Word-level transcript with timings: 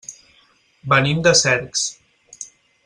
Venim 0.93 1.21
de 1.29 1.35
Cercs. 1.43 1.87